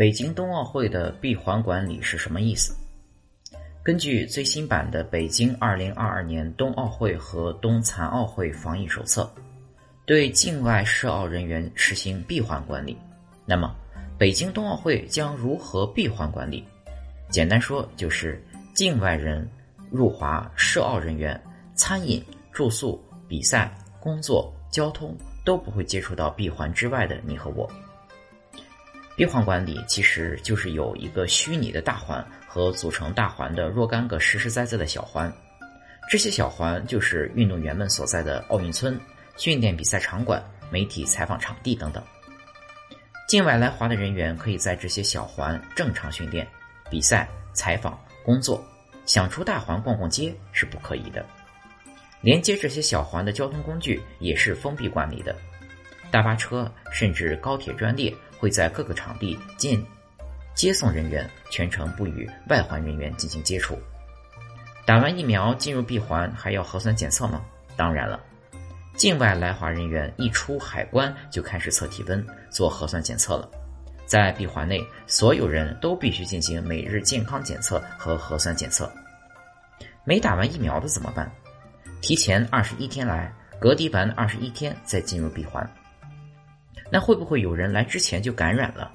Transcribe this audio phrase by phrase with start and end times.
[0.00, 2.74] 北京冬奥会的闭环管理是什么意思？
[3.82, 9.30] 根据最新版的《北京2022年冬奥会和冬残奥会防疫手册》，
[10.06, 12.96] 对境外涉奥人员实行闭环管理。
[13.44, 13.76] 那么，
[14.16, 16.64] 北京冬奥会将如何闭环管理？
[17.28, 18.42] 简单说，就是
[18.72, 19.46] 境外人
[19.90, 21.38] 入华涉奥人员
[21.74, 22.98] 餐饮、住宿、
[23.28, 23.70] 比赛、
[24.00, 25.14] 工作、交通
[25.44, 27.70] 都不会接触到闭环之外的你和我。
[29.20, 35.30] 闭环管理其实就是有一个虚拟的大环和组成大环的若干个实实在在的小环，
[36.08, 38.98] 这些小环就是运动员们所在的奥运村、
[39.36, 42.02] 训练比赛场馆、媒体采访场地等等。
[43.28, 46.48] 境外来华的人员可以在这些小环正常训练、
[46.88, 48.64] 比赛、采访、工作，
[49.04, 51.22] 想出大环逛逛街是不可以的。
[52.22, 55.36] 连接这些小环的交通工具也是封闭管理的，
[56.10, 58.10] 大巴车甚至高铁专列。
[58.40, 59.78] 会在各个场地接
[60.54, 63.78] 接送人员，全程不与外环人员进行接触。
[64.86, 67.42] 打完疫苗进入闭环还要核酸检测吗？
[67.76, 68.18] 当然了，
[68.96, 73.48] 境外来华人员一出海关就开始测体温、做核酸检测了。
[74.06, 78.90] 在闭环内，所有人都必须进行每日健康检测和核酸检测。
[80.02, 81.30] 没打完疫苗的怎么办？
[82.00, 85.64] 提前二十一天来，隔离完二十一天再进入闭环。
[86.90, 88.90] 那会不会有人来之前就感染了？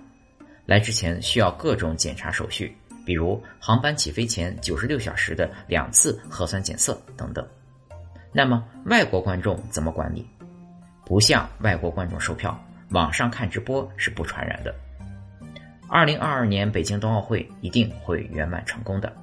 [0.66, 7.48] 来之前需要各种检查手续，比如航班起飞前九十六小时的两次核酸检测等等。
[8.34, 10.28] 那么外国观众怎么管理？
[11.06, 14.74] 不向外国观众售票，网上看直播是不传染的。
[15.88, 19.14] 二零二二年北京冬奥会一定会圆满成功的。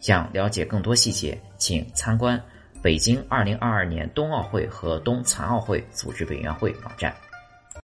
[0.00, 2.42] 想了解更多细节，请参观
[2.82, 7.14] 北京二零二二年冬奥会和冬残奥会组织委员会网站。